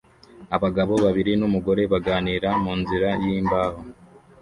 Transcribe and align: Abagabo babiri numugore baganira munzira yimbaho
Abagabo 0.55 0.93
babiri 1.05 1.31
numugore 1.39 1.81
baganira 1.91 2.49
munzira 2.63 3.09
yimbaho 3.23 3.79